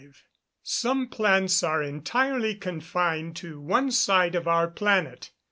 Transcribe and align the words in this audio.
Some 0.63 1.09
plants 1.09 1.61
are 1.61 1.83
entirely 1.83 2.55
confined 2.55 3.35
to 3.35 3.61
one 3.61 3.91
side 3.91 4.33
of 4.33 4.47
our 4.47 4.67
planet. 4.67 5.29